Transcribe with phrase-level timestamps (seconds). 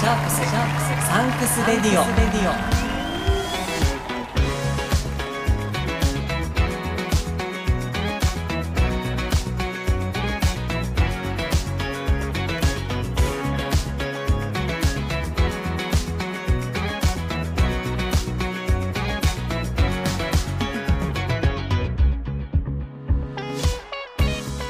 [0.00, 2.54] シャークスシャークスサンクス Radio Radio。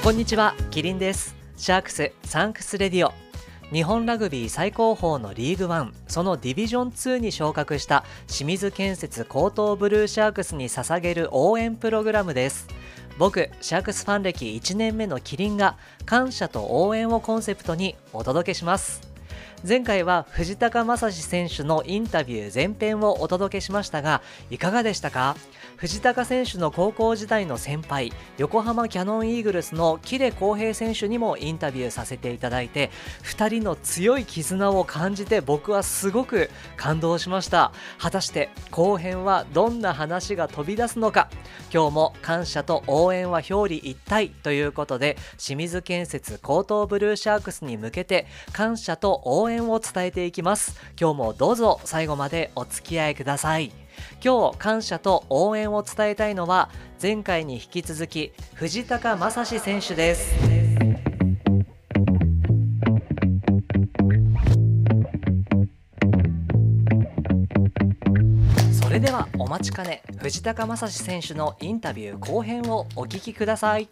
[0.03, 1.37] こんにちはキリンです。
[1.57, 3.30] シャークスサンクスレディオ
[3.73, 12.67] 日本ラグビー最高峰のリーグワンそのディビジョン2に昇格した清水建設高等ブルーシャークスに捧げる応援プログラムです。
[13.17, 19.03] 僕シャークスファン歴1年目のキリンが感謝と応援をコンセプトにお届けします。
[19.67, 25.37] 前回は藤高正史選手のインタビュー前編をお届けしましたがいかがでしたか？
[25.81, 32.91] 藤高選手の高校時代の先輩横浜キヤノンイーグルスの木出康平選手にもインタビューさせていただいて
[33.25, 37.73] 2人の強い絆を感じて僕はすごく感動しました。
[37.97, 41.31] 果たして後編はどんな話が飛び出すのか。
[41.73, 50.79] 今日も感謝と応援は表裏一体ということで清水建設高等ブルーシャークスに向けて感謝と応援を伝えていきます。
[51.01, 53.73] 今日もどうぞ最後までお付き合いください。
[54.25, 56.71] 今日感謝と応援を伝えたいのは
[57.01, 60.35] 前回に引き続き藤高正史選手です。
[68.73, 73.89] それではお待ちかね藤高正史選手のインタビュー後編をお聞きください。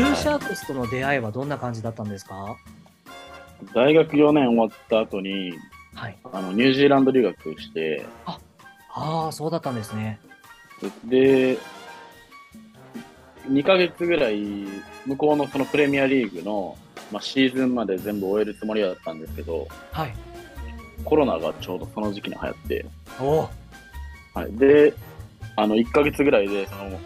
[0.00, 1.20] ルーシャークスとの出会い。
[1.20, 2.56] はどんな感じだったんですか
[3.74, 5.52] 大学4年終わった後に
[5.94, 6.16] はい。
[6.32, 8.38] あのニュージーランド留学してあ
[8.94, 10.18] あそうだったんですね。
[11.04, 11.58] で
[13.48, 14.40] 2ヶ月ぐらい
[15.04, 16.78] 向こうのそのプレミアリーグの、
[17.12, 20.14] まあ、シーズンまで全部終えるつもりだったんですけどはい。
[21.04, 22.86] コロナがちょうどその時期に流行って、
[23.18, 23.50] おお
[24.34, 24.92] はい、で
[25.56, 27.00] あの1ヶ月ぐらいでその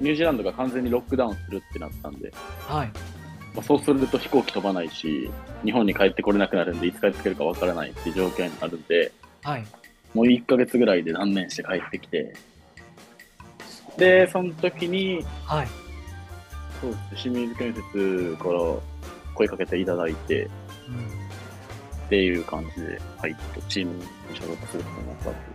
[0.00, 2.32] ニュージーランドが完全にロックダウンするってなったんで、
[2.66, 2.90] はい。
[3.54, 5.28] まあ、そうすると飛行機飛ばないし
[5.64, 9.12] 日本に帰ってこれなくなるんでいつ帰ってくるかわからないっていう状況になるんで
[9.42, 9.66] はい。
[10.14, 12.34] もう1ヶ月ぐらいで断念して帰ってきて。
[13.96, 15.68] でその時にはい。
[16.80, 18.60] そうです清水建設から
[19.34, 20.50] 声かけていただいてうん。
[22.06, 24.02] っていう感じで入ってチームに
[24.34, 25.49] 所属することになったって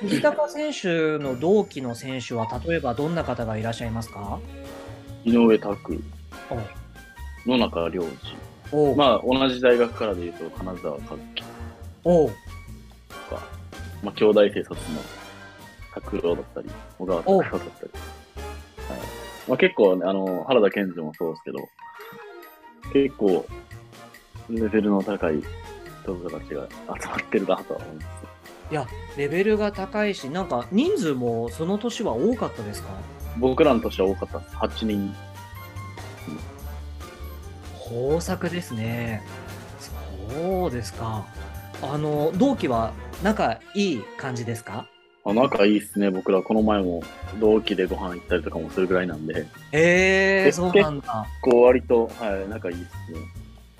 [0.00, 4.40] 藤高選手の同期の選手は例えばどんな方がいらっしゃいますか？
[5.26, 6.02] じ井上拓
[7.46, 8.02] 野中良
[8.72, 8.96] 二。
[8.96, 11.08] まあ同じ大学からでいうと金沢和樹。
[12.02, 12.28] と
[13.28, 13.42] か、
[14.02, 15.00] まあ、兄弟生卒の
[15.92, 17.90] 拓郎だったり小川拓郎だったり、
[18.88, 19.00] はい。
[19.48, 21.68] まあ、結構、ね、あの原田健二もそうですけど
[22.92, 23.44] 結構
[24.48, 25.42] レベルの高い
[26.02, 26.66] 人たちが
[27.00, 28.19] 集まってるなとは思います
[28.70, 28.86] いや
[29.16, 32.88] レベルが高いしなんか人数もその年は多かったですか？
[33.38, 34.56] 僕らの年は多かったです。
[34.56, 35.14] 8人。
[37.90, 39.22] 豊作ですね。
[40.30, 41.26] そうですか。
[41.82, 42.92] あの同期は
[43.22, 44.86] 仲いい感じですか？
[45.24, 46.10] あ仲いいっすね。
[46.10, 47.02] 僕らこの前も
[47.40, 49.46] 同期でご飯行ったりとかもするぐらいなんで。
[49.72, 51.26] えー、えそうなんだ。
[51.42, 52.82] こう割と、はい、仲いいっす
[53.12, 53.18] ね。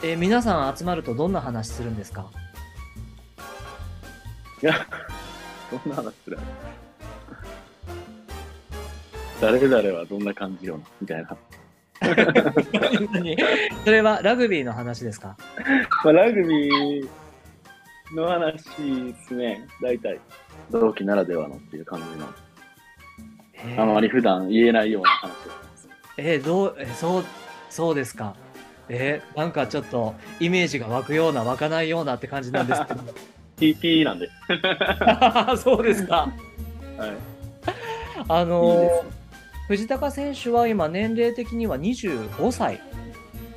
[0.02, 2.26] えー皆さん集まるとどんな話するんですか？
[4.62, 4.86] いや
[5.70, 6.38] どんな話する
[9.40, 11.36] 誰々はどんな感じよなみたいな、
[13.12, 13.36] 何？
[13.84, 15.36] それはラグビーの話ですか？
[16.04, 17.08] まあ、ラグビー
[18.14, 19.66] の話ですね。
[19.82, 20.20] 大体
[20.70, 22.26] 同期ならではのっていう感じの。
[23.54, 23.82] えー。
[23.82, 25.32] あまり普段言えないような話を
[26.18, 27.24] えーどうえーそう
[27.70, 28.36] そうですか。
[28.90, 33.00] えーなんかちょっとイメージが湧くような湧かないようなって感じなんですけど
[33.60, 34.30] TT なんで、
[35.58, 36.32] そうですか。
[36.96, 37.12] はい、
[38.28, 39.02] あのー
[39.68, 42.80] 藤高選手は今年齢的には25歳。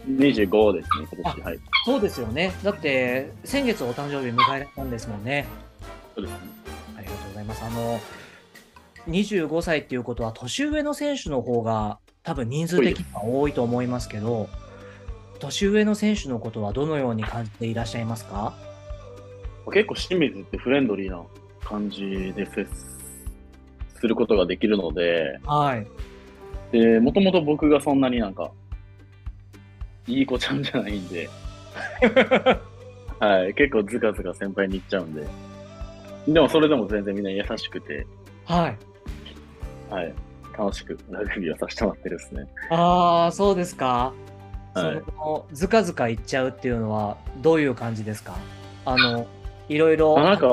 [0.07, 1.41] 25ですね今年。
[1.41, 1.59] はい。
[1.85, 2.53] そうですよね。
[2.63, 5.47] だって先月お誕生日迎えたんですもんね。
[6.15, 6.37] そうですね。
[6.97, 7.63] ありがとうございます。
[7.65, 7.99] あの
[9.09, 14.49] 25歳っていうことは年上の選手の方が多分人数的には多いと思いますけど
[15.39, 18.53] 年上の選手のことはどのように感じていらっしゃいますか？
[19.71, 21.21] 結構清水ってフレンドリーな
[21.63, 22.67] 感じで接
[23.99, 25.87] することができるので、はい
[26.73, 28.51] で、もともと僕がそんなになんか、
[30.07, 31.29] いい子ちゃんじゃないんで、
[33.19, 35.25] はい、結構ズカズカ先輩に行っちゃうんで。
[36.27, 38.05] でもそれでも全然みんな優しくて、
[38.45, 38.77] はい。
[39.93, 40.13] はい、
[40.57, 42.47] 楽しくラグビーをさせてもらってるですね。
[42.71, 43.87] ああ、そうですか。
[43.87, 44.13] はい
[44.75, 48.35] そのずかずかいっちゃうっていうのはどういう感じですか？
[48.85, 49.27] あの、
[49.69, 50.17] いろいろ。
[50.19, 50.47] あなんか、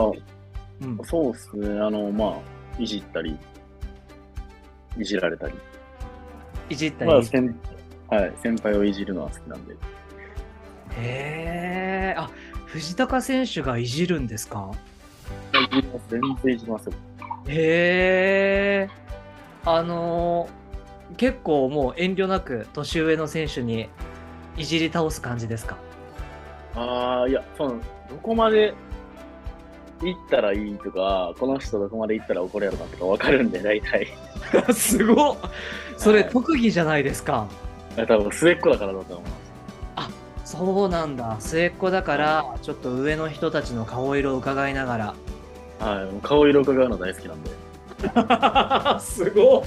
[0.83, 2.39] うん、そうですね、あの、ま
[2.79, 3.37] あ、いじったり、
[4.99, 5.55] いじられたり。
[6.69, 7.11] いじったり。
[7.11, 7.55] まあ、先
[8.09, 9.75] はい、先輩をいじるのは好きなんで。
[9.75, 9.77] へ
[10.97, 12.15] え。
[12.17, 12.31] あ、
[12.67, 14.71] 藤高選手がいじるんですか？
[16.09, 16.93] 全然いじりますよ。
[17.49, 18.91] へえ。
[19.65, 20.61] あのー
[21.17, 23.89] 結構もう遠慮なく年上の選手に
[24.57, 25.77] いじり倒す感じですか？
[26.77, 27.71] ああ、いや、その、
[28.09, 28.75] どこまで
[30.09, 34.09] 行ったらいいとか、この人どこまで行ったら怒るやろなとか分かるんで、大体。
[34.73, 35.37] すごっ。
[35.97, 36.31] それはい。
[36.31, 37.47] 特技じゃないですか？
[37.97, 39.51] 多分末っ子だからだと思います。
[40.45, 41.37] そうなんだ。
[41.39, 45.15] 末っ子だからちょっと上の人たちの顔色を伺いなが
[45.79, 47.51] はい、もう顔色伺うの大好きなんで。
[48.13, 49.63] ら すごっ。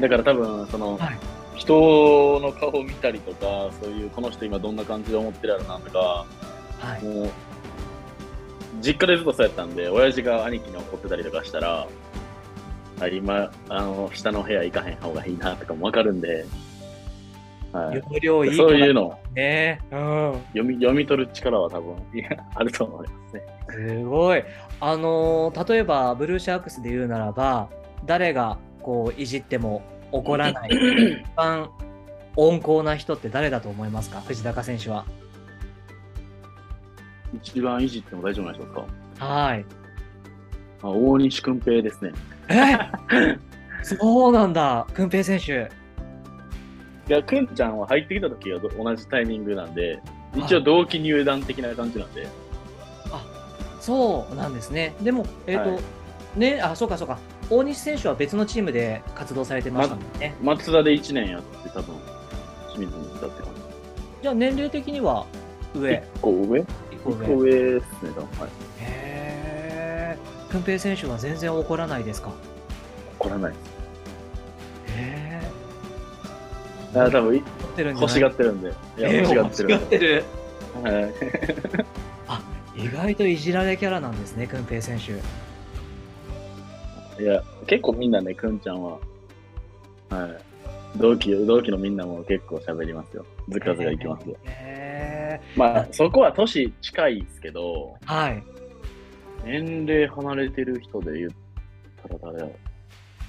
[0.00, 1.18] だから多分、その、はい。
[1.54, 7.04] 人の顔を見たりとか、そういう、この人今どんな感じで思ってるやろなとか、はい。
[7.04, 7.30] もう、
[8.80, 11.86] 実家でずっとそうやったんで、親父が兄貴に怒ってたりとかしたら、
[13.00, 16.44] あ今、あの、下の部屋行かへん方がいいなとかもわかるんで、
[17.72, 18.02] はい。
[18.12, 19.06] 容量いいそういうの。
[19.08, 19.80] をね。
[19.90, 20.32] うん。
[20.52, 21.96] 読み読み取る力は多分
[22.54, 23.42] あると思いますね。
[23.70, 24.42] すごい。
[24.80, 27.68] あのー例えばブルーシャークスで言うならば
[28.06, 29.82] 誰がこういじっても
[30.12, 31.68] 怒らない 一番
[32.36, 34.20] 温厚な人って誰だと思いますか？
[34.22, 35.04] 藤高選手は
[37.34, 38.74] 一番いじっても大丈夫なんでしょう
[39.18, 39.24] か？
[39.24, 39.64] はい
[40.82, 42.12] あ大西君平ですね。
[42.48, 43.38] え？
[43.82, 45.70] そうなんだ訓平選手
[47.08, 50.00] いや、くんちゃんは入ってきた時はど同じタイミングなんで、
[50.36, 52.28] 一応同期入団的な感じなんで、
[53.80, 54.94] そうなんですね。
[55.00, 55.80] でも、えっ、と、はい
[56.36, 57.18] ね、あ、そうかそうか。
[57.48, 60.34] 大西選手は別のチームで活動されてましたもんね。
[60.42, 61.96] 松田で1年やって多分、
[62.74, 63.54] 清水に行ったって感
[64.20, 65.24] じゃあ年齢的には
[65.74, 65.80] じ。
[65.80, 66.66] 上、1個上？
[67.00, 67.80] 一個 ?1 上。
[67.80, 68.40] ですね、多分。
[68.40, 68.48] はい。
[68.80, 70.18] へえ。
[70.50, 72.32] 訓平選手は全然怒らないですか？
[73.18, 73.52] 怒らない。
[74.88, 75.40] へ
[76.94, 77.42] あ多分、いえ。
[77.42, 78.08] 怒ってるんじゃない？
[78.08, 78.72] 欲しがってるんで。
[78.96, 80.24] 欲しがってる欲しがってる。
[80.82, 81.00] は
[82.76, 82.80] い。
[82.80, 85.20] 意外といじられキャラなんですね、訓平選手。
[87.20, 88.98] いや、結構みんなね、くんちゃんは、
[90.10, 90.38] はい。
[90.96, 93.26] 同期、同期のみんなも結構喋りますよ。
[93.48, 94.36] ずかずかいきますよ。
[94.44, 94.67] へえ。
[95.56, 98.42] まあ、そこは年近いですけど、はい。
[99.44, 101.30] 年齢離れてる人で言っ
[102.02, 102.52] たら誰やろ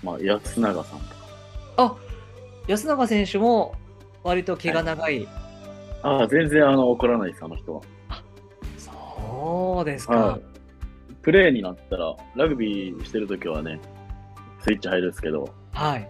[0.04, 1.16] まあ、安永さんとか。
[1.78, 1.96] あ、
[2.68, 3.76] 安永選手も
[4.24, 5.28] 割と気が長い。
[6.02, 7.82] ああ、全然あの怒らないです、あの人は。
[8.78, 10.16] そうですか。
[10.16, 10.42] はい。
[11.22, 13.80] プレーになったら、ラグビーしてるときはね、
[14.62, 16.10] スイッチ入るんですけど、はい。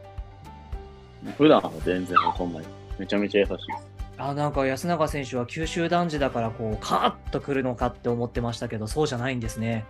[1.37, 2.65] 普段は全然怒んない。
[2.97, 3.88] めちゃめちゃ優しいです。
[4.19, 9.85] あなんか安永選手は九州男児だからこうカーッとくるのかって思ってましたけどそうじゃないんですね。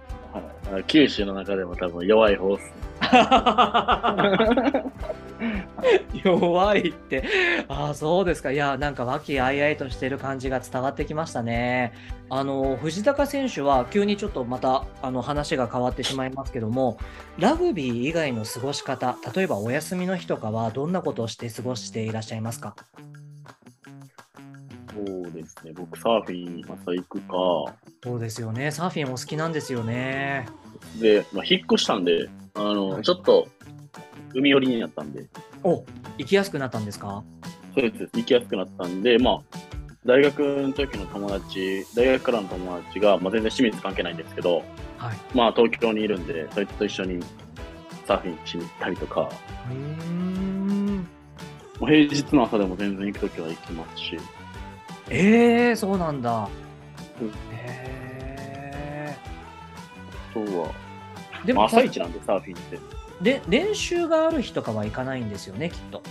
[0.72, 2.72] はい、九州の中でも多分弱い方っすね。
[6.24, 7.24] 弱いって
[7.68, 11.94] あそうですかいやなんか和気あいあいとしてる感じが伝わってきましたね。
[12.30, 17.00] あの藤高選手は急にちょっとまたあの話が変わってしまいますけども
[17.40, 22.76] ラグビー以外の過ごし方例えばお休みの日とかはどんなことをして過ごしていらっしゃいますか？
[25.06, 25.72] そうですね。
[25.74, 27.34] 僕、サーフィンに朝行くか。
[28.04, 30.48] そうですよねサーフィンお好きなんですよね。
[31.00, 33.48] で、まあ、引っ越したんで、あの、はいちょっと、
[34.34, 35.28] 海寄りになったんで、
[35.64, 35.84] お
[36.18, 37.24] 行きやすくなったんですか？
[37.76, 38.10] そうです。
[38.14, 39.42] 行きやすくなったんで、まあ、
[40.06, 44.64] 大学の時の友達、大学からの友達が、まあ、全然清水関係ないんですけど、
[44.98, 45.18] はい。
[45.34, 47.20] まあ、東京にいるんで、そいつと一緒に
[48.06, 49.30] サーフィンしに行ったりとか、
[51.80, 54.18] 平日の朝でも全然行く時は行きますし、
[55.10, 56.50] ええそうなんだ。
[57.22, 59.16] うんへ
[60.32, 60.72] あとは、
[61.44, 61.48] え。
[61.48, 62.80] でも、まあ朝一なんで、サーフィンって。
[63.22, 66.02] で練習がある日とかは行かないんですよね、きっと。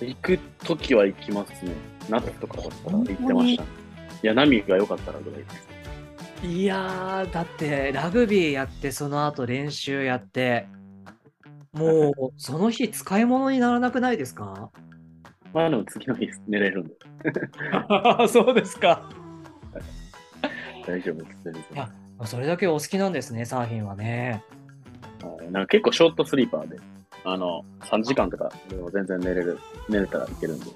[0.00, 1.72] 行く時は行きますね。
[2.10, 3.68] 夏とかだったら行ってましたね。
[4.22, 5.68] いや、波が良かったらぐらいです。
[6.46, 10.68] いやー、だってラグビーやって、その後練習やって、
[11.72, 14.70] もうその日使い物にならなくないですか？
[15.52, 16.94] まあでも次の日寝れるんで
[18.28, 19.08] そうですか。
[20.86, 21.36] 大丈夫です。
[21.44, 21.88] 全然いや
[22.24, 24.42] それだけお好きなんですね、サーフィンはね。
[25.22, 26.76] はいなんか結構ショートスリーパーで、
[27.24, 30.66] あの、3時間とかでも全然寝れる、寝れたらいけるんで。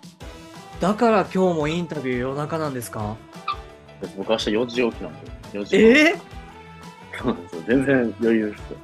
[0.80, 3.16] だから今日もインタビュー夜中なんですか？
[4.16, 5.76] 僕明日4時起きなんで、4時。
[5.76, 6.14] え
[7.18, 7.62] そうなんですよ。
[7.68, 8.76] 全然余裕ですよ。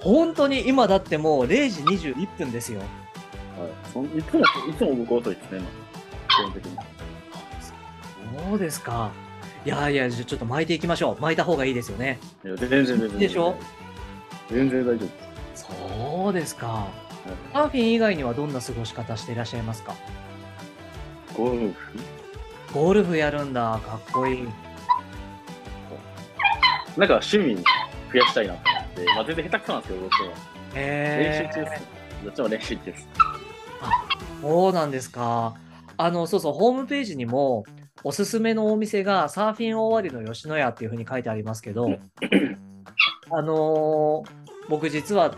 [0.00, 2.82] 本当に今だってもう0時21分ですよ。
[3.58, 3.70] はい。
[3.92, 4.44] そんいつも、い
[4.76, 5.60] つも僕遅いですね、
[6.28, 6.76] 基本的に。
[8.48, 9.10] そうですか。
[9.64, 11.22] いやいや、ちょっと巻いていきましょう。
[11.22, 12.18] 巻いた方がいいですよね。
[12.44, 13.18] いや、全然全然全然。
[13.18, 13.56] でしょ？
[14.50, 15.08] 全然大丈夫。
[15.54, 16.88] そうですか。
[17.52, 19.94] サーフィン以外にはどんな過ごし方していらっしゃいますか？
[21.34, 21.74] ゴルフ？
[22.74, 23.80] ゴルフやるんだ。
[23.82, 24.48] かっこいい。
[26.98, 30.28] なんか趣味増やしたいなと思って、まあ全然下手くそなんですけど、どっちも。
[30.74, 31.82] 練へ習中です。
[32.24, 33.08] どっちも練習中です。
[34.44, 35.54] そうなんですか。
[35.96, 37.64] あの、そうそう、ホームページにも、
[38.02, 41.88] おすすめのお店がサーフィン終わりの吉野家っていうふうに書いてありますけど、
[43.30, 44.30] あのー
[44.68, 45.34] 僕実は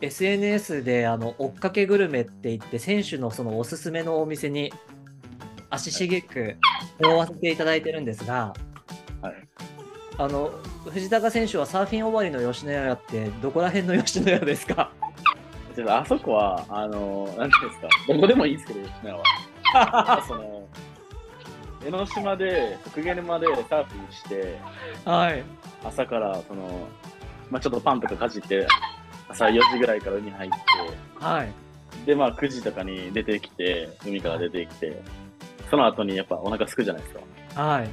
[0.00, 4.72] SNS であの追っかけグルメって言って選手のそのおすすめのお店に
[5.68, 6.56] 足しげく
[7.02, 8.54] 通わせていただいてるんですが、
[9.20, 9.34] はい。
[10.16, 10.50] あの
[10.90, 14.92] 藤高選手はサーフィン終わりの吉野家ってどこら辺の吉野家ですか？
[15.88, 20.24] あそこは、あの、なんていうんですか、どこでもいいんですけど、吉野家は。
[20.26, 20.68] その、
[21.84, 24.58] 江ノ島で、福毛沼でサーフィンして、
[25.04, 25.42] はい。
[25.84, 26.88] 朝から、その、
[27.50, 28.66] まあちょっとパンとかかじって、
[29.28, 30.56] 朝4時ぐらいから海入って、
[31.24, 31.52] はい。
[32.06, 35.00] で、まあ9時とかに出てきて、海から出てきて、
[35.70, 37.14] その後にやっぱお腹すくじゃないです
[37.54, 37.62] か。
[37.62, 37.88] はい。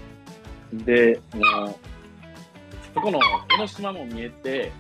[0.74, 1.76] で、もう、
[2.94, 3.20] そこの
[3.56, 4.72] 江ノ島も見えて、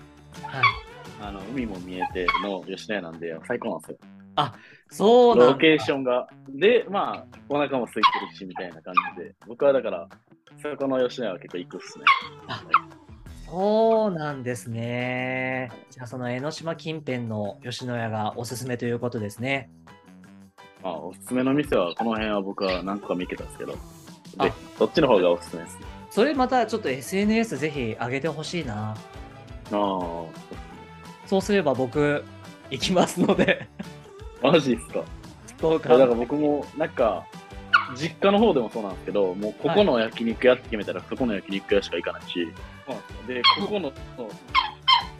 [0.43, 0.86] はい。
[1.19, 3.97] あの海も見えての吉野家なんで、最高なんですよ。
[4.89, 6.27] そうなんだロケーションが。
[6.49, 9.35] で、まあ、お腹も空いてるし、みたいな感じで。
[9.47, 10.07] 僕はだから、
[10.61, 12.05] そこの吉野家は結構行くっすね。
[12.47, 12.63] あ
[13.49, 15.71] そうなんですね。
[15.89, 19.69] じゃあその江ノ島近辺の吉野家がおすすめということですね。
[20.83, 23.77] まあ、おすすめの店は、この辺は僕は何個か見つけたんですけど、
[24.37, 25.85] あで、どっちの方がおすすめですね。
[26.09, 28.91] それまたちょっと SNS ぜひ上げてほしいな。
[28.91, 28.95] あ
[29.71, 29.75] あ、
[31.27, 32.23] そうすれば僕
[32.71, 33.67] 行きますので。
[34.41, 35.03] マジっすか？
[35.61, 36.15] どういやだからか。
[36.15, 37.25] 僕も、なんか、
[37.95, 42.47] 実家の方でもそうなんですけど、もうここの焼肉屋って決めたら、そこの焼肉屋しか行かないし、
[42.85, 43.91] そうなんでここの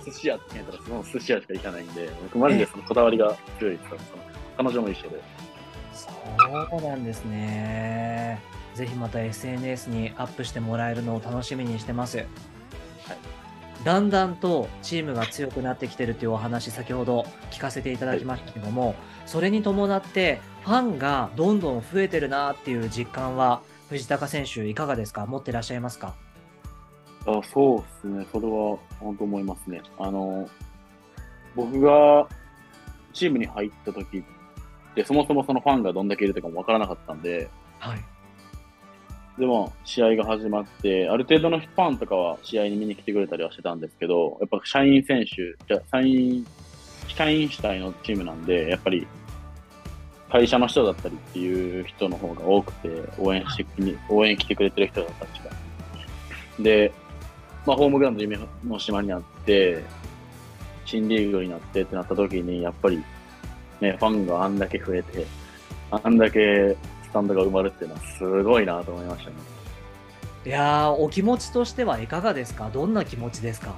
[0.06, 4.02] 寿司屋って決めたら、その寿司屋しか行かないんで、僕マジでそのこだわりが強いですから、
[4.58, 5.22] 彼女も一緒で。
[5.94, 6.10] そ
[6.78, 8.40] うなんですね。
[8.76, 12.24] ぜひまた SNS にアップしてもらえるのを楽しみにしてます。
[13.84, 25.26] だんだんとチームが強くなってきてるというお話先ほど聞かせていただきましたけども、それに伴ってファンがどんどん増えてるなっていう実感は藤高選手いかがですか？
[25.26, 26.16] 持ってらっしゃいますか？
[27.26, 29.82] あそうですね、それは本当思いますね。
[30.00, 30.50] あの、
[31.56, 32.28] 僕が
[33.14, 34.24] チームに入った時っ
[34.96, 38.04] て、そもそもそのファンがどんだけいるとかもわからなかったんで、はい。
[39.38, 46.46] でも試合が始まって、ある程度のファンとかは試合に見に来てくれたりはしてたんですけど、やっぱ社員選手、じゃ社員、
[47.08, 49.06] 社員主体のチームなんで、やっぱり
[50.32, 52.90] 会社の人だったりっていう人の方が多くて、
[53.20, 53.66] 応援して、
[54.10, 55.52] 応援来てくれてる人だったちが。
[56.60, 56.92] で、
[57.66, 59.84] まあ、ホームグラウンド夢の島になって、
[60.86, 63.04] 新リーグになってってなった時に、やっぱり
[63.82, 65.26] ね、ファンがあんだけ増えて、
[65.92, 66.76] あんだけ
[67.18, 69.36] タンドが埋まるっていうのはすごいなと思いましたね。
[70.46, 72.70] いやー、お気持ちとしてはいかがですか？
[72.72, 73.74] どんな気持ちですか？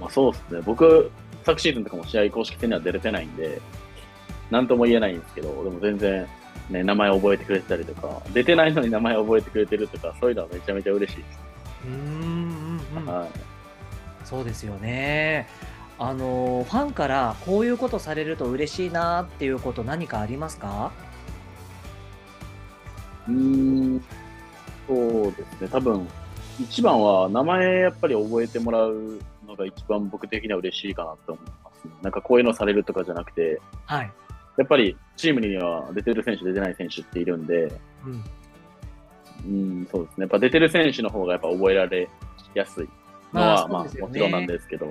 [0.00, 0.60] まあそうですね。
[0.64, 1.10] 僕、
[1.44, 3.60] 昨シーズンとかも試合公式戦には出れてないんで、
[4.50, 6.26] なんとも言えないんですけど、でも全然、
[6.68, 11.38] ね、名前覚えてくれてたりとか、出てないのに名前覚えてくれてるとか、そういうのはめちゃめちゃ嬉しいです。
[11.86, 13.06] うーんうんうん。
[13.06, 13.28] はい。
[14.24, 15.48] そうですよね。
[16.00, 20.92] あのファンからこういうことされると嬉しいなっていうこと何かありますか？
[23.28, 24.04] うーん、
[24.86, 25.68] そうですね。
[25.68, 26.08] 多分、
[26.60, 31.92] 一番は名前やっぱり覚えてもらうのが一番僕的には嬉しいかなと思います、ね。
[32.02, 34.12] なんかこういうのされるとかじゃなくて、はい。
[34.56, 37.72] やっぱりチームには出てる選手、出てない選手っているんで、
[38.04, 38.24] うん。
[39.46, 39.48] う
[39.82, 40.22] ん、そうですね。
[40.22, 42.08] やっぱ出てる選手の方がやっぱ覚えられ
[42.54, 42.88] やすい
[43.32, 44.86] のは、まあ、そうですよねもちろんなんですけど、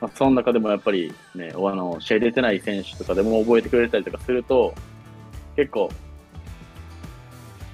[0.00, 4.74] まあ、その中でもやっぱりね、あの、試合出てない選手とかでも覚えてくれたりとかすると、
[5.56, 5.90] 結構、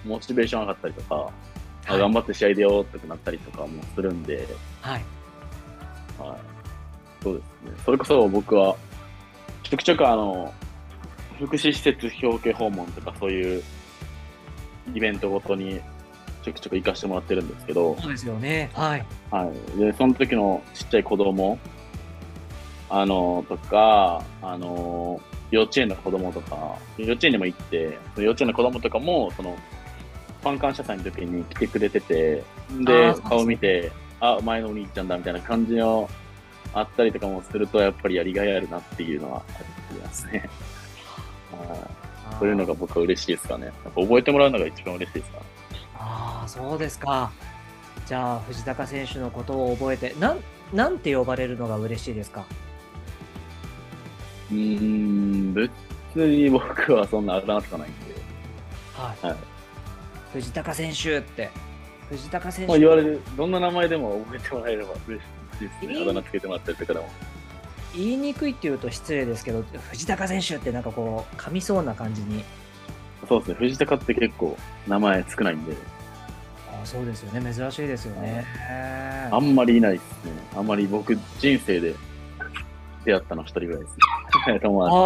[0.05, 1.15] モチベーション上がったりとか、
[1.87, 4.47] あはい頑張って試合出ようってなったりとかもするんで、
[4.81, 5.05] はい。
[6.19, 6.39] はい。
[7.23, 7.83] そうですね。
[7.85, 8.77] それこそ僕は、
[9.63, 10.53] ちょくちょくあの、
[11.39, 13.63] 福祉施設表敬訪問とかそういう
[14.95, 15.81] イベントごとに
[16.43, 18.71] ちょくちょく行かしてもらってるんですけど、そうですよね。
[18.75, 19.05] はい。
[19.31, 19.79] はい。
[19.79, 21.59] で、その時のちっちゃい子供、
[22.89, 29.57] あの、とか、あの、幼稚園の子供とか、幼稚園にも行って、幼稚園の子供とかも、その、
[30.43, 36.09] ファン感謝祭の時に来てくれてて、あでー、顔見て、あ、前のお兄ちゃんだみたいな感じの
[36.73, 39.53] あったりとかもすると、やっぱりやりがいあるなっていうのはあ
[39.93, 40.49] りますね。
[41.53, 41.79] はい
[42.39, 43.67] そういうのが僕は嬉しいですかね。
[43.67, 45.45] やっぱ覚えてもらうのが一番嬉しいですかね。
[45.99, 47.33] ああ、そうですか。
[48.07, 50.39] じゃあ、藤高選手のことを覚えて、なん、
[50.73, 52.45] なんて呼ばれるのが嬉しいですか？
[54.53, 55.71] うーん、別
[56.17, 58.15] に僕はそんなあだ名とかないんで、
[58.95, 59.27] はい。
[59.27, 59.37] はい。
[60.33, 61.51] 藤高選手って。
[62.09, 62.69] 藤高選手。
[62.69, 65.25] まあ、言われる、どんな名前でも覚えてもらえれば嬉し
[65.61, 65.95] いですね。
[65.95, 66.03] えー？
[66.03, 67.09] あだ名つけてもらったりとかでも。
[67.95, 72.45] 言いにくいって言うと失礼ですけど、藤高選手ってなんかこう、噛みそうな感じに。
[73.29, 74.57] そうですね、藤高って結構
[74.89, 75.73] 名前少ないんで、
[76.73, 77.53] ああ、そうですよね。
[77.55, 78.47] 珍しいですよね。
[79.31, 80.33] あんまりいないですね。
[80.57, 81.95] あんまり僕、人生で
[83.05, 83.97] 出会ったの一人ぐらいです
[84.49, 84.61] ね。
[84.63, 84.97] 友達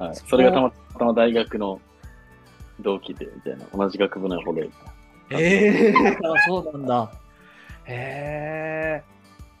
[0.00, 0.06] あで。
[0.06, 0.16] はい。
[0.28, 1.80] それがたまたま大学の
[2.80, 3.64] 同期で、みたいな。
[3.74, 4.68] 同じ学部の方で。
[5.32, 7.12] あ、ええあ、そうなんだ。
[7.84, 9.04] へえ。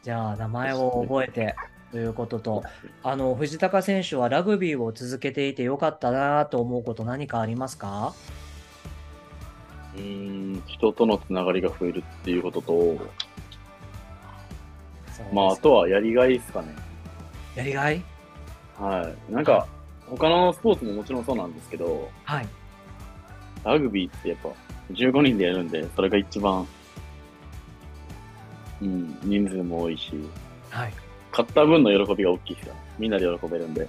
[0.02, 1.56] じゃあ、名前を覚えて
[1.90, 2.64] ということと、
[3.02, 8.14] あの、藤高選手はラグビーを続けていてよかったなと思うこと何かありますか？
[9.94, 10.02] うー
[10.58, 12.96] ん、人とのつながりが増えるっていうことと、
[15.32, 16.68] まあ、あとはやりがいですかね。
[17.56, 18.02] やりがい？
[18.78, 19.32] はい。
[19.32, 19.66] なんか、
[20.06, 22.48] 他のスポーツももちろんそうなんですけど、はい。
[23.64, 24.48] ラグビーってやっぱ
[24.92, 26.66] 15人でやるんで、それが一番、
[28.80, 30.12] うん、人数も多いし、
[30.70, 30.92] はい。
[31.30, 32.74] 勝った分の喜びが大きいですよ。
[32.98, 33.88] みんなで喜べるんで。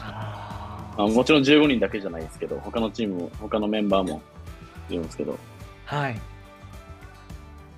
[0.00, 4.20] ああもちろん15人だけじゃないですけど、他のチームも、他のメンバーも
[4.88, 5.38] いるんですけど、
[5.86, 5.96] あ。
[5.96, 6.20] はい。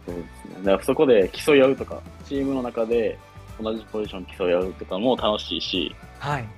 [0.06, 0.64] そうですね。
[0.64, 3.18] だからそこで競い合うとか、チームの中で
[3.60, 6.48] 同じポジション競い合うとかも楽しいし、はい。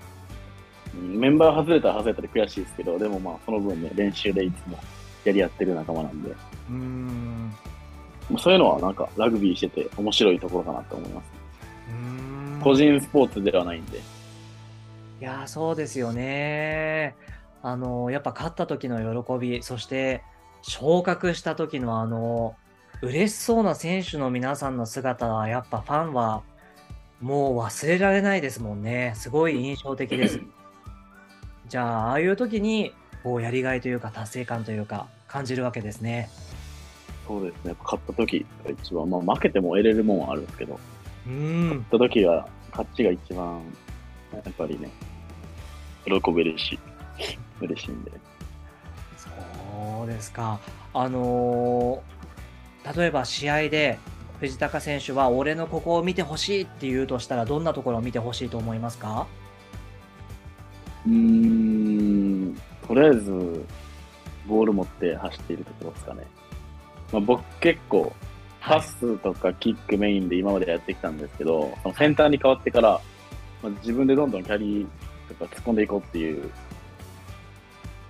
[1.00, 4.78] うんメンバー外れたら外れたで悔しいですけど、でもまあその分ね、練習でいつも
[5.24, 6.72] やり合ってる仲間なんで、う
[8.38, 11.44] そういうのはなんかラグビーしてて面白いところかなと思います。
[12.62, 13.98] 個人スポーツではないんで。
[13.98, 14.00] い
[15.20, 17.14] やー、そうですよね。
[17.62, 20.22] あの、やっぱ勝った時の喜び、そして
[20.62, 22.56] 昇格した時のあの、
[23.02, 26.42] 嬉しそうな選手の皆さんの姿は、やっぱファンは
[27.20, 29.12] もう忘れられないですもんね。
[29.14, 30.40] すごい印象的です。
[31.68, 36.28] じゃあ、ああいう時に、こう、やりがいというか、達成感というか、感じるわけですね。
[37.26, 37.60] そうですね。
[37.66, 40.78] やっぱ勝った時が一番、まあ負けても得れるもんはあるんですけど、
[41.26, 41.68] うーん。
[41.68, 43.62] 勝った時は勝ちが一番、
[44.32, 44.90] やっぱりね、
[46.04, 46.78] 喜べるし、
[47.60, 48.12] 嬉しいんで。
[49.16, 49.30] そ
[50.04, 50.60] うですか。
[50.92, 52.14] あのー
[52.94, 53.98] 例えば試合で
[54.40, 59.26] 藤高選手は俺のここを見てほしいって言うとしたらどんなところを見てほしいと思いますか？
[61.06, 63.64] うーん、とりあえず、
[64.46, 66.26] ボール持って走っているところですかね。
[67.12, 68.12] まあ、僕結構、
[68.60, 73.00] パスとかキックメインで今までやってきたんですけど、そのセンターに変わってから、
[73.62, 74.86] まあ、自分でどんどんキャリー
[75.28, 76.50] とか突っ込んでいこうっていう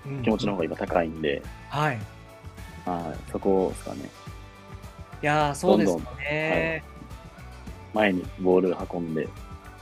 [0.06, 1.96] うん気持ちの方が今高いんで、はい。
[1.96, 1.98] い
[2.88, 4.10] はい、そこですかね。
[5.24, 6.84] やーそうですよどんどんね。
[7.94, 9.28] 前にボール運んでっ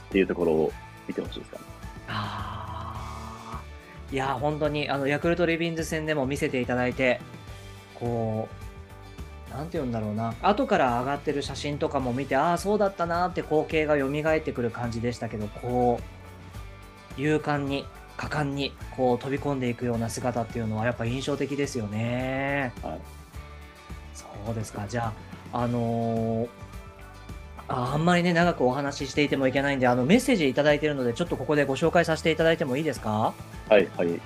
[0.09, 0.71] ていうところを
[1.07, 1.63] 見てほしいですかね。
[4.13, 7.19] いやー本当にあのヤクルトレビンズ戦でも見せていただいて、
[7.95, 8.47] こ
[9.49, 15.99] う、なんて言うんだろうな、後から上がってる写真とかも見て、ああ、そうだったなーって光景が蘇ってくる感じでしたけど、こ
[17.17, 22.71] う、勇敢に、果敢にこう飛び込んでいくような姿っていうのはやっぱ印象的ですよね。
[22.83, 22.99] はい。
[24.13, 24.85] そうですか。
[24.87, 25.11] じゃ
[25.51, 26.47] あ、あのー
[27.67, 33.33] ああんまりね、長くお話ししていてもいけないんで、あの、メッセージいただいているので、ちょっとここでご紹介させていただいてもいいですか？
[33.69, 34.21] はい、はい。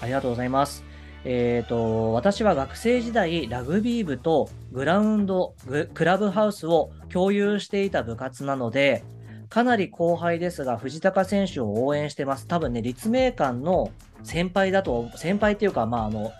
[0.00, 0.84] ありがとうございます。
[1.24, 9.04] えっ、と、私は学生時代、ラグビー部とグラウンド、グクラブハウスを共有していた部活なので、
[9.50, 12.46] かなり後輩ですが、藤高選手を応援してます。
[12.46, 13.90] 多分ね、立命館の
[14.22, 16.32] 先輩だと、先輩っていうか、まあ、あの、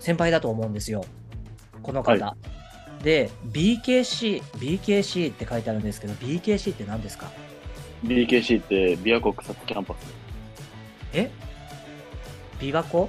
[0.00, 1.04] 先輩だと思うんですよ。
[1.82, 2.24] この方。
[2.24, 2.36] は
[3.02, 7.30] で、BKC、BKC って書いてあるんですけど、BKC って何ですか
[8.04, 9.96] ？BKC って琵琶湖草津キャンパス。
[11.12, 11.30] え？
[12.60, 13.08] 琵琶湖？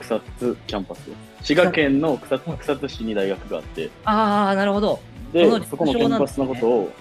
[0.00, 1.00] 草津キャンパス。
[1.42, 5.00] 滋賀県の草津草津市に大学があって、ああ、なるほど。
[5.32, 6.92] で、そこのキャンパスのことを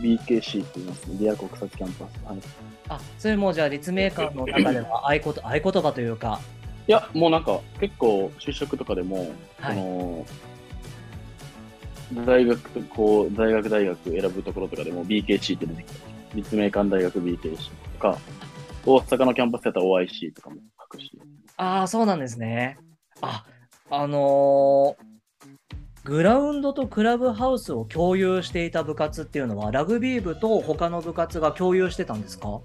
[0.00, 1.16] BKC って言いますね。
[1.20, 2.24] 琵琶湖草津キャンパス。
[2.24, 2.38] はい
[2.90, 6.40] あ、それもじゃあ立命館の中では 合言合言葉というか、
[6.88, 10.26] いや、もうなんか、結構、就職とかでも、はいその、
[12.12, 16.08] 大学と、こう、大学大学選ぶところとかでも BKC って出てきた。
[16.34, 17.56] 立命館大学 BKC
[17.94, 18.18] とか、
[18.86, 21.10] 大阪のキャンパスやったら OIC とかも書くし。
[21.56, 22.76] ああ、そうなんですね。
[23.20, 23.44] あ、
[23.90, 25.08] あのー
[26.04, 32.60] グラウンドとクラブハウスを共有していた部活っていうのは、ラグビー部と他の部活が共有してたんですか？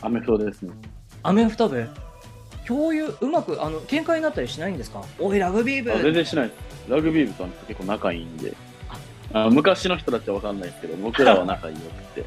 [0.00, 0.72] アメフトですね。
[1.22, 1.86] アメフト部
[2.66, 5.02] 共有、うまく、あの、喧嘩になったりしないんですか？
[5.18, 6.50] おい、ラグビー部あ全然しない。
[6.88, 8.54] ラグビー部とは結構仲いいんで。
[9.32, 11.80] あ昔の人たちは分かんないですけど、僕らは仲良く
[12.14, 12.24] て。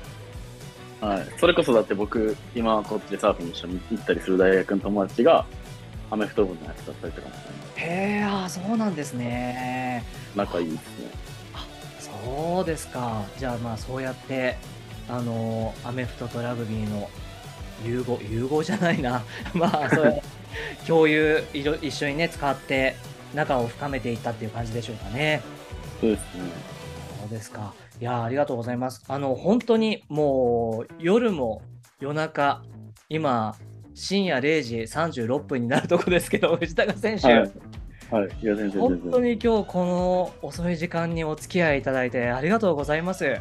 [1.02, 1.28] はい。
[1.38, 5.46] それこそだって僕、今こっちでサーフィン一緒に行ったりする大学の友達が、
[6.12, 7.42] アメフト部のやつだったりとかもね
[7.76, 10.04] へえ、あーそうなんですね。
[10.36, 11.24] 仲いいですね。
[12.00, 13.24] そうですか。
[13.38, 14.58] じゃあまあそうやって、
[15.10, 17.10] あのアメフトとラグビーの
[17.84, 19.24] 融合、融合じゃないな。
[19.54, 20.22] まあそう
[20.88, 22.96] 共有いろ一緒にね使って
[23.34, 25.42] 仲を深めていったっていう感じでしょうかね。
[26.00, 26.73] そうですね。
[27.34, 27.74] ですか？
[28.00, 29.04] いやーありがとうございます。
[29.08, 31.62] あの本当にもう夜も
[32.00, 32.62] 夜中
[33.10, 33.56] 今
[33.93, 37.28] 深夜0時36分になるとこですけど 藤高選手。
[37.28, 37.52] はい。
[38.12, 38.30] はい。
[38.41, 39.00] いや、全然本。
[39.12, 43.26] 当に今日この遅い時間にお付き合いいただいてありがとうございます。
[43.26, 43.38] はい。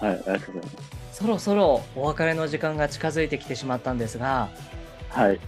[0.00, 1.18] ありがとうございます。
[1.18, 4.48] そろそろお別れの時間が近づいてきてしまったんですが、
[5.10, 5.38] はい。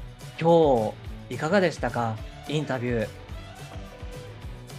[0.40, 0.92] 今
[1.28, 2.16] 日いかがでしたか？
[2.48, 3.08] インタビュー。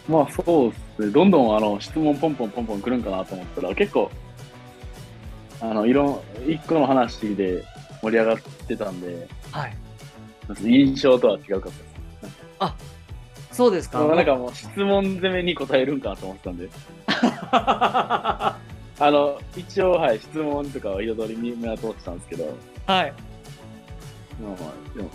[0.07, 1.09] まあそうですね。
[1.09, 4.11] どんどんあの質問ポンポンポンポン来るんかなと思ったら、結構、
[5.61, 7.63] あの、いろん、一個の話で
[8.01, 9.75] 盛り上がってたんで、はい。
[10.61, 11.95] 印象とは違うかったです。
[13.51, 14.03] そうですか？
[14.03, 16.69] なんかもう質問攻めに答えるんかなと思ってたんで、
[17.47, 18.57] あ
[18.99, 22.53] の、一応、はい、質問とかは彩りに目は通ってたんですけど、
[22.85, 23.13] はい。
[24.97, 25.09] でも、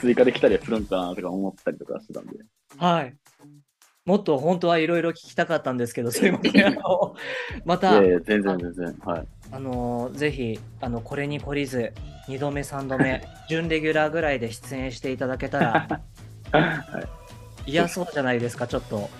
[0.00, 2.38] 追加できたりはするんかなとか思ったりとかしてたんで、
[2.78, 3.14] はい。
[4.06, 6.66] もっと本当はいろいろ聞きたかったんですけど、すいません。
[6.66, 7.16] あの
[7.64, 9.26] まいたや、いや全然全然、はい。
[9.50, 11.92] あのぜひあのこれに懲りず
[12.28, 16.00] 2度目3度目 準レギュラーぐらいで出演していただけたら
[16.52, 17.00] は
[17.66, 19.10] い、嫌そうじゃないですかちょっと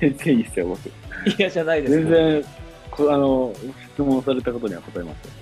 [0.00, 0.90] 全然いいっすよ、僕。
[1.38, 2.44] 嫌じゃないですか全然、
[2.90, 3.52] こあの、
[3.94, 5.32] 質問されたことには答えますよ。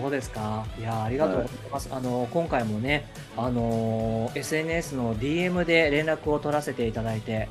[0.00, 7.48] そうですかいやありがとうございます、あの今回もねあの SNS の DM で連絡を取らせていただいて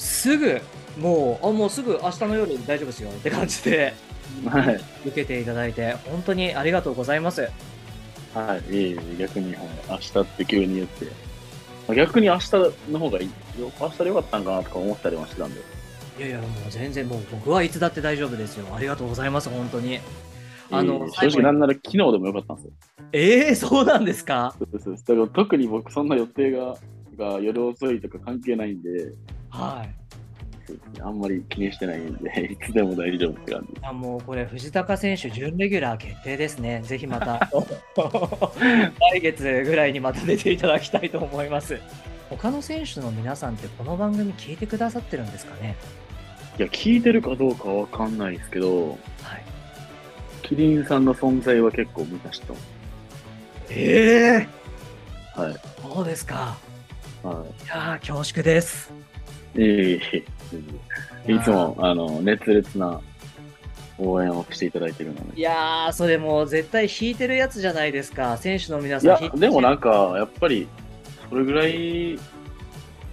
[0.00, 0.60] すぐ
[0.98, 3.94] もうあもうすぐ明日の夜大丈夫ですよって感じで
[4.46, 4.80] はい。
[5.04, 7.42] 受けていただいて本当にありがとうございます。
[8.32, 11.04] はい、いえ逆に、はい、明日って急に言って、
[11.88, 12.50] まあ逆に明日
[12.90, 13.26] の方がいい、
[13.60, 13.70] よ。
[13.80, 15.60] 明日でよかったんかなとか思ったりもしてたんで、
[16.18, 18.72] いやいやもう全然もう僕はいつだって大丈夫ですよ。
[18.74, 19.98] ありがとうございます本当に。
[20.70, 22.72] あのいえ正直なんなら昨日でもよかったんですよ。
[23.12, 24.54] ええそうなんですか？
[24.58, 26.76] そうそうそう特に僕、そんな予定が
[27.18, 29.12] が夜遅いとか関係ないんで、
[29.50, 29.94] はい
[30.66, 33.80] そうですね、あんまり気にしてないんで、 いつでも大丈夫って感じ。
[33.82, 36.82] あもうこれ、藤高選手、準レギュラー決定ですね。
[36.84, 37.50] ぜひまた、
[39.12, 41.80] 来月ぐらいにまた出ていただきたいと思います。
[42.28, 45.74] 他の選手の皆さんって、この番組聞いてくださってるんですかね？
[46.58, 48.98] いや、聞いてるかどうかはわかんないですけど、はい。
[50.42, 52.58] キリンさんの存在は結構みんな知ってま
[53.70, 54.48] ええ
[55.34, 55.40] す。
[55.40, 55.56] はい。
[55.82, 56.56] そうですか。
[57.22, 58.92] はいやー、恐縮です。
[59.54, 59.60] い。
[59.60, 60.00] いえい
[61.26, 63.00] えいつも、あの、熱烈な
[63.98, 65.38] 応援をしていただいてるので。
[65.38, 68.36] いやー、それもう絶対引いてるやつじゃないですか。
[68.36, 70.66] 選手の皆さん引いて、でもなんか、やっぱり、
[71.28, 72.18] それぐらい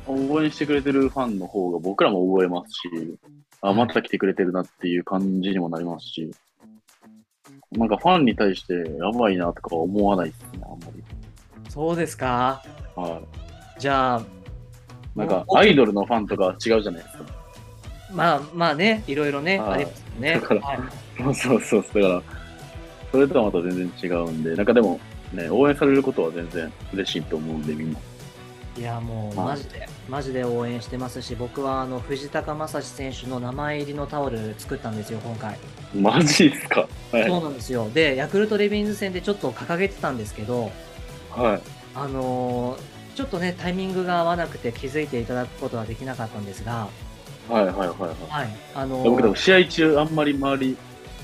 [0.07, 3.19] 応援してくれてるファンの方が僕らも覚えますし、
[3.61, 6.31] あ、また来てくれてるなっていう感じにもなりますし、
[7.71, 11.03] なんかファンに対してやばいなとかは思わないですね、あんまり。
[11.69, 12.63] そうですか。
[12.95, 13.21] は
[13.77, 14.36] じゃあ、い。
[15.17, 17.23] なんかアイドルのファンとかは違うじゃないですか。
[18.13, 20.33] まあまあね、いろいろね、はいありますよね。
[20.35, 20.79] だからはい
[21.35, 22.01] そうそうそう。
[22.01, 22.21] だから、
[23.11, 24.99] それとはまた全然違うんで、なんかでも、
[25.33, 27.99] ね、応援されることは全然嬉しいと思うんで、みんな。
[28.77, 35.57] いやもうはいマジで、マジで応援してますし、僕はあの藤高正史選手の名前入りのタオル作ったんですよ、今回。
[35.99, 36.87] マジですか？
[37.11, 37.27] はい。
[37.27, 37.89] そうなんですよ。
[37.89, 40.71] で、ヤクルトレビンズ戦でちょっと掲げてたんですけど、
[41.31, 41.61] はい。
[41.95, 46.87] あのーちょっとね、タイミングが合わなくて気づいていただくことはできなかったんですが、
[47.49, 47.97] はいはいはいはい。
[48.29, 50.77] はい、あの僕でも試合中あんまり周り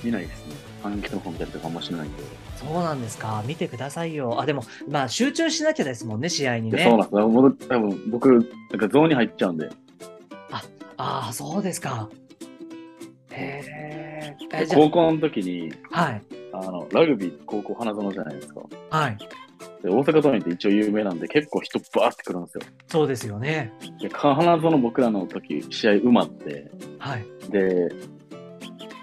[0.04, 0.56] 見ないですね。
[0.82, 2.24] 観客の方見たりとかあんましないんで。
[2.56, 4.42] そうなんですか、見てくださいよ。
[4.42, 7.08] あ、でも、まあ、集中しなきゃですもんね、試合にいやそうね。
[7.12, 8.44] なんです多分僕、なん
[8.80, 9.70] かゾーンに入っちゃうんで、
[10.50, 12.10] ああ、そうですか。
[13.30, 14.66] へーえ。
[14.66, 16.22] じゃ高校の時に、あ、はい、
[16.54, 18.62] あの、ラグビー高校花園じゃないですか。
[18.90, 19.18] はい、
[19.82, 22.62] で、大阪桐蔭って一応有名なんで結構人バーって来るんですよ。
[22.88, 23.74] そうですよね。
[24.02, 27.26] で、花園僕らの時、試合埋まって、はい。
[27.52, 27.90] で、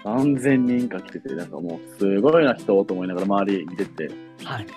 [0.03, 4.09] 何千人か来てて、なんかもうすごいな人と思いながら周り見てて、
[4.43, 4.67] はい。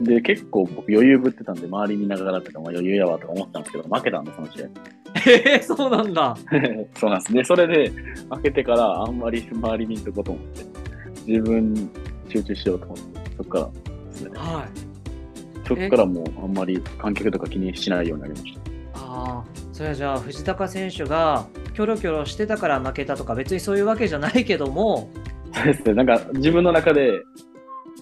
[0.00, 4.66] で、結構僕余裕ぶってたんで、周り見ながらとか、まあ、余裕やわとか思ってたんですけど、負けたんで、その試合。
[5.14, 6.36] えー、そうなんだ。
[6.94, 7.32] そうなんです。
[7.32, 7.92] で、それで
[8.30, 10.64] 負けてから、あんまり周り見んとこと思って、
[11.26, 11.88] 自分に
[12.28, 13.70] 集中しようと思って、そっから
[14.24, 14.38] ですね。
[14.38, 15.66] はい。
[15.66, 18.60] そっからもうあんまり観客とか気にしないようになりました。
[18.94, 25.10] ああ、それはじゃあ藤高選手がキョロキョロしてたから負けたとか別にそういうわけじゃないけども、
[25.52, 25.94] そうですね。
[25.94, 27.22] なんか自分の中で、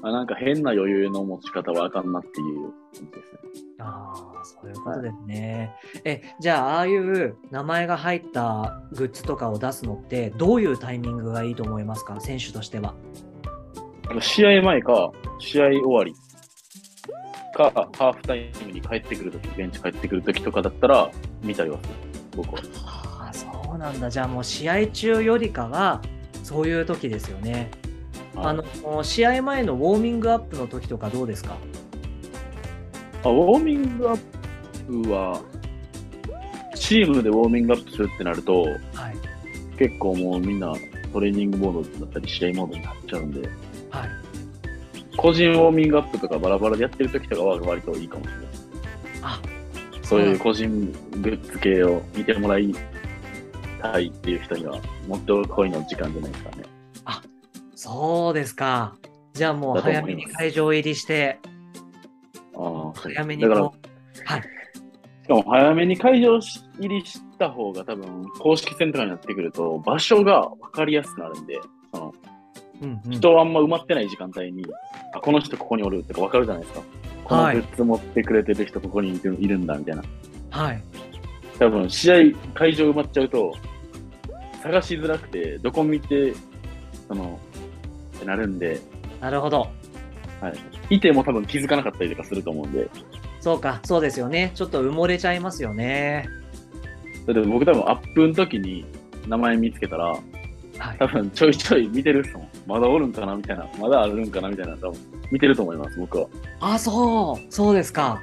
[0.02, 3.38] あなんか変な余裕の持ち方はあかんなっていう感じですね。
[3.78, 5.74] ああ、そういうことですね。
[6.04, 12.94] え、じゃあああいう名前が入ったグッズとかを出すのってどういうタイミングがいいと思いますか、選手としては。
[14.20, 16.14] 試合前か、試合終わり
[17.54, 21.10] か、ハーフタイムに帰ってくるとき、ベンチ帰ってくるときとかだったら
[21.42, 21.94] 見たりはする。
[22.36, 22.62] 僕は。
[22.84, 24.08] ああ、そうなんだ。
[24.10, 26.02] じゃあもう試合中よりかは
[26.42, 27.70] そういう時ですよね。
[28.36, 28.62] あの
[29.02, 31.56] 試合前のウォーミングアップの時とかどうですか？
[33.24, 34.18] あウォーミングアッ
[34.86, 35.40] プは、
[36.74, 38.76] チームでウォーミングアップするってなると、はい。
[39.78, 40.74] 結構もうみんな
[41.12, 43.50] トレーニングモードだったり試合モードになっちゃうんで、はい。
[45.26, 48.46] 個人ウォーミングアップとかバラバラでやってる時とかは割といいかもしれない。
[49.22, 49.42] あ
[50.00, 52.72] そういう個人グッズ系を見てもらい
[53.82, 56.64] たいっていう人には、もっと恋の時間じゃないですかね。
[57.74, 58.94] そうですか。
[59.32, 61.40] じゃあもう早めに会場入りして、
[62.56, 64.24] あ早めにだから、こう。
[64.24, 64.42] はい。
[64.42, 71.58] しかも早めに会場入りした方が多分、公式戦とかになってくると、場所が分かりやすくなるんで、
[71.92, 72.14] その、
[72.82, 74.64] うんうん、人あんま埋まってない時間帯に、
[75.14, 76.82] あ、この人ここにおるってか分かるじゃないですか。
[77.24, 80.02] このはいグッズ持ってくれてる人ここにいるいるんだみたいな。
[80.50, 80.82] はい。
[81.58, 82.16] 多分、試合、
[82.54, 83.54] 会場埋まっちゃうと、
[84.62, 86.34] 探しづらくて、どこ見て、
[87.08, 87.40] その、
[88.16, 88.80] ってなるんで、
[89.20, 89.68] なるほど。
[90.40, 90.50] は
[90.90, 90.96] い。
[90.96, 92.88] いても多分気づかなかったりとかすると思うんで、
[93.40, 94.52] そうか、そうですよね。
[94.54, 96.28] ちょっと埋もれちゃいますよね。
[97.26, 98.84] だって僕多分アップの時に
[99.26, 100.16] 名前見つけたら、
[100.78, 100.98] はい。
[100.98, 102.48] 多分ちょいちょい見てるっすもん。
[102.66, 103.68] まだおるんかなみたいな。
[103.78, 104.76] まだあるんかなみたいな。
[104.76, 106.28] 多分見てると思います、僕は。
[106.60, 107.52] あ、そう。
[107.52, 108.20] そうですか。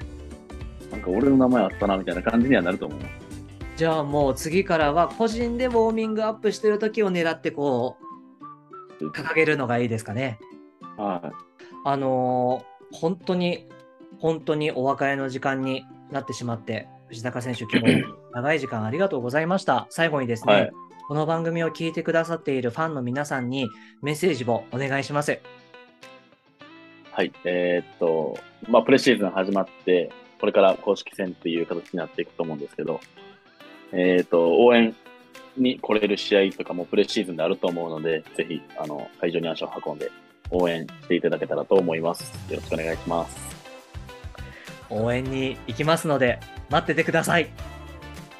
[0.91, 3.13] なんか俺の名前あったなみたいな感じにはなると思います。
[3.75, 7.97] じゃあもう次からは個人でウォーミングアップしてる時を狙ってこ
[8.99, 10.39] う、掲げるのがいいですかね。
[10.97, 11.33] は
[11.85, 13.67] あのー本当に、
[14.19, 19.87] 本当にお別れの時間になってしまって、藤高選手、今日も長い時間ありがとうございました。
[19.89, 20.47] 最後にですい。
[20.47, 20.71] ね、はい。
[21.07, 23.69] この番組を聞いてくださっているファンの皆さんに
[24.01, 25.39] メッセージをお願いします。
[27.11, 27.31] はい。
[27.43, 28.37] えーっと、
[28.69, 32.99] まあ、プレシーズン始まって、これから公式戦っていう形になっていくと思うんですけど、
[33.91, 34.95] えーっと、応援
[35.57, 40.09] に来れる試合とかもプレシーズンであると思うので、ぜひ、あの、会場に足を運んで
[40.49, 42.33] 応援していただけたらと思います。
[42.49, 43.37] よろしくお願いします。
[44.89, 46.39] 応援に行きますので、
[46.69, 47.49] 待っててください。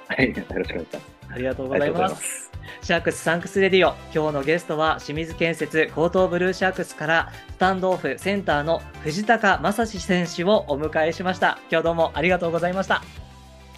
[0.08, 0.30] はい。
[0.30, 1.14] よろしくお願いします。
[1.30, 2.10] ありがとうございま。
[2.10, 2.53] す。
[2.82, 3.96] シャークスサンクス Radio。
[4.14, 11.60] 今日のゲストは清水建設江東ブルーシャークスからスタンドオフセンターの藤高将選手をお迎えしました。
[11.72, 12.96] 今日どうもありがとうございました。
[12.96, 13.02] あ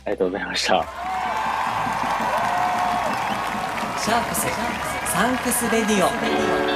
[0.07, 0.85] りがとうございました。
[3.99, 4.47] シャークス
[5.11, 6.74] サンクス Radio。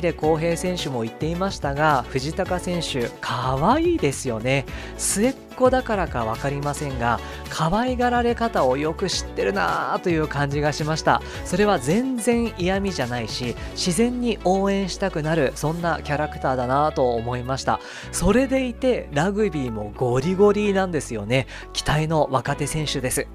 [0.00, 4.64] レ康平選手も言っていましたが藤高選手可愛いですよね。
[4.96, 11.22] 末っ子だからか分かりませんが可愛がられ方をよく知ってるなーという感じがしました。
[11.44, 17.80] それは全然嫌味じゃないし自然に応援したくなるそんなキャラクターだなと思いました。
[18.12, 21.46] それでいてラグビーもゴリゴリなんですよね。
[21.72, 23.26] 期待の若手選手です。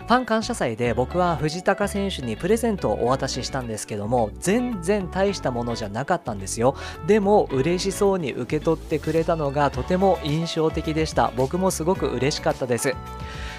[0.00, 6.74] ファン感謝祭で僕は藤高選手にプレゼントをお渡ししたんですけども全然大したものじゃなかったんですよ。
[7.06, 11.30] でも嬉しそうに受け取ってくれたのがとても印象的でした。
[11.36, 12.94] 僕もすごく嬉しかったです。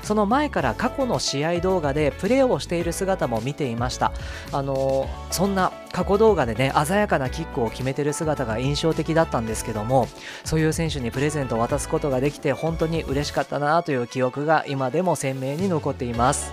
[0.03, 4.11] その前から過去の試合動画でプレーをしている姿も見ていました。
[4.51, 10.07] あのそんな過去動画でね鮮やかなキックを決めてる姿が印象的だったんですけども
[10.43, 16.51] そういう選手にプレゼントを渡すことができて本当に嬉しかったなという記憶が今でも鮮明に残っています。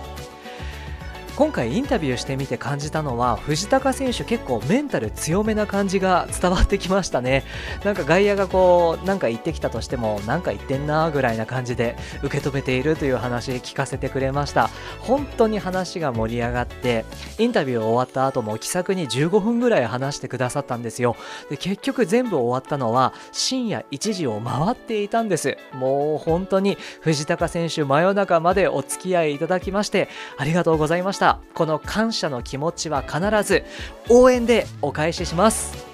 [1.39, 7.45] 今回インタビューしてみて感じたのは藤高選手結構メンタル強めな感じが伝わってきましたね。
[7.85, 14.69] なんか外野がこうなんか言ってきたとしてもなんか言ってんなぐらいな感じで受け止めているという話聞かせてくれました。
[14.99, 17.05] 本当に話が盛り上がって
[17.37, 21.15] インタビュー終わった後も気さくに15分ぐらい話してくださったんですよ。
[21.49, 25.55] で結局全部終わったのは深夜1時を回っていたんです。
[25.71, 31.28] もう本当に藤高選手真夜中までお付き合いいただきましてありがとうございました。
[31.53, 33.63] この感謝の気持ちは必ず
[34.09, 35.85] 応援でお返しします。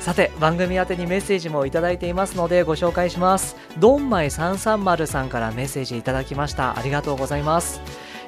[0.00, 3.56] さて番組宛にメッセージもいただいていますのでご紹介します。
[3.78, 6.78] ドンマイ330さんからメッセージいただきました。
[6.78, 7.80] ありがとうございます。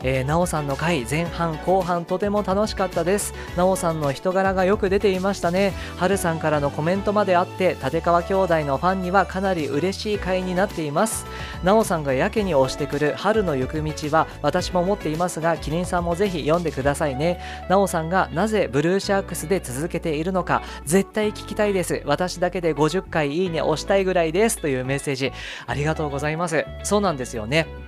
[0.03, 3.35] えー、なおさんの回前半後半とても楽しかったです。
[3.57, 5.73] なおさんの人柄がよく出ていましたね。
[5.97, 11.27] はるさんからのコメントまであって立川兄弟のファンにはかなり嬉しい回になっています。
[11.63, 17.41] なおさんがやけに押してくる春の行く道は私も持っていますがキリンさんもぜひ読んでくださいね。
[17.69, 22.03] なおさんがなぜブルーシャークスで続けているのか絶対聞きたいです。
[22.05, 24.59] 私だけで50回いいね押したいぐらいです。
[24.59, 25.33] というメッセージ。
[25.67, 26.65] ありがとうございます。
[26.83, 27.86] そうなんですよね。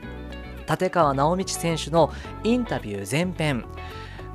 [0.69, 2.13] 立川直道選手の
[2.45, 3.65] インタビュー前編。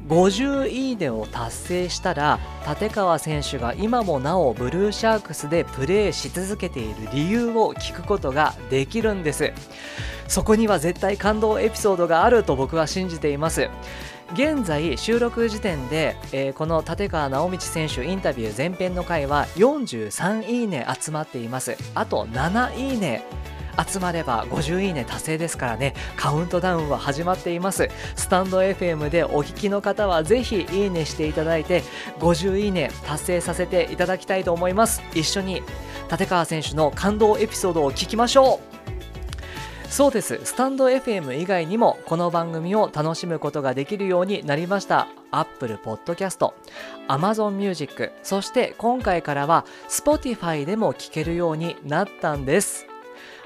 [0.08, 9.54] 50いいねを達成したら立川選手が今もなおブルーシャークスでプレーし続けている理由を聞くことができるんです。
[10.28, 13.70] そこには絶対感動エピソードがあると僕は信じています。
[14.34, 21.78] 現在収録時点で、えー、この立川直道選手インタビュー前編の回は43いいね集まっています。
[21.94, 23.24] あと7いいね
[23.88, 25.94] 集まれば50いいね達成ですからね。
[26.16, 27.90] カウントダウンは始まっています。
[28.16, 31.84] スタンド FM でお聞きの方はぜひいいねしていただいて
[32.20, 35.02] 50いいね達成させていただきたいと思います。
[35.14, 35.64] 一緒に
[36.12, 38.74] 立川選手の感動エピソードを聞きましょう。
[39.94, 40.40] そうです。
[40.44, 45.08] スタンド FM 以外にもこの番組を楽しむことができるようになりました。
[45.30, 46.52] Apple Podcast、
[47.08, 52.88] Amazon Music そして今回からは Spotify でも聴けるようになったんです。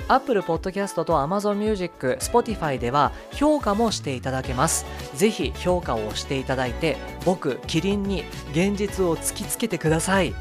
[0.07, 4.85] Apple Podcast と Amazon Music、Spotify では評価もしていただけます。
[5.15, 10.33] ぜひ評価をしていただいて、僕、キリンに現実を突きつけてください。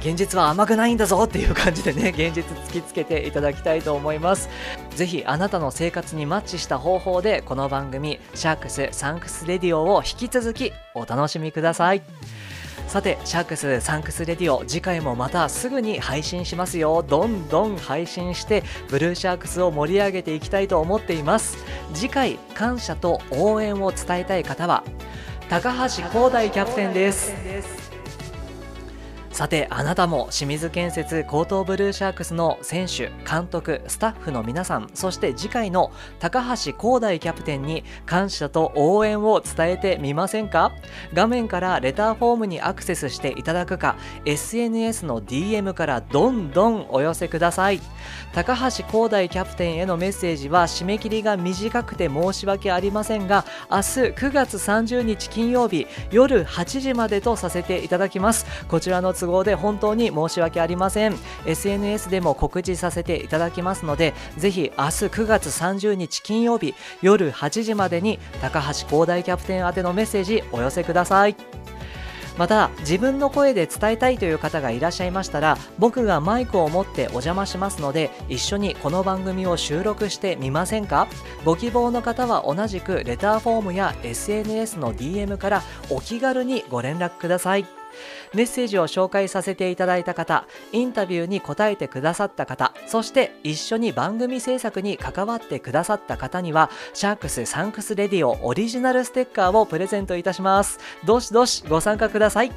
[0.00, 4.48] 現実は甘くないんだぞっていう感じでね、 現実突きつけていただきたいと思います。
[4.94, 12.02] ぜひあなたの生活にマッチした方法でこの番組、シャークスサンクスレディオを引き続きお楽しみください。
[12.88, 17.04] さてシャークスサンクスレディオ次回もまたすぐに配信しますよ。
[17.06, 21.58] どんどん配信してブルーシャークスを盛り上げていきたいと思っています。
[21.92, 24.84] 次回感謝と応援を伝えたい方は
[25.50, 27.77] 高橋光大キャプテンです。
[29.38, 40.72] さてあなたも清水建設高等ブルーシャークスの選手監督スタッフの皆さんそして次回の高橋光大キャプテンに感謝と応援を伝えてみませんか？
[41.14, 47.80] 画面からレターフォームにアクセスしていただくか SNS の DM からどんどんお寄せください。
[48.34, 58.44] 高橋光大キャプテンへのメッセージは締め切りが短くて申し訳ありませんが明日9月30日金曜日夜8時までとさせていただきます。
[58.66, 61.16] こちらの都合で本当に申し訳ありません。
[61.46, 71.36] SNS でも告知させていただきますのでぜひ明日9月30日金曜日夜8時までに高橋光大キャプテン宛てのメッセージお寄せください。
[72.36, 81.08] また自分の声で伝えたいという方がいらっしゃいましたら僕がマイクを持ってお邪魔しますので一緒にこの番組を収録してみませんか？
[81.44, 87.77] ご希望の方は同じくレターフォームや SNS の DM からお気軽にご連絡ください。
[88.34, 100.78] メッセージを紹介させていただいた方インタビューに答えてくださった方そして一緒に番組制作に関わってくださった方にはシャークスサンクスレディオオリジナルステッカーをプレゼントいたします。
[101.04, 102.52] どしどしご参加ください。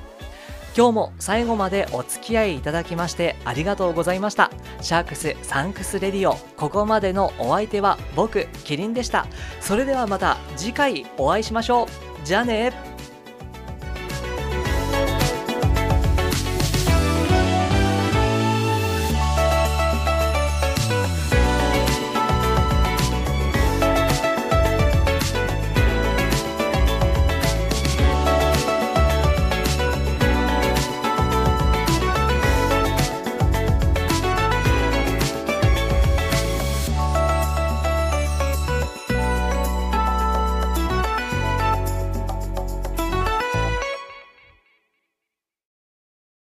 [0.75, 4.51] 今日も最後までお付き合いいただきましてありがとうございました。
[4.81, 9.25] シャークスサンクスレディオここまでのお相手は僕キリンでした。
[9.59, 11.87] それではまた次回お会いしましょう。
[12.25, 12.90] じゃあね